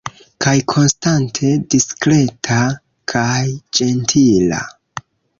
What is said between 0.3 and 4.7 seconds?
Kaj konstante diskreta kaj ĝentila.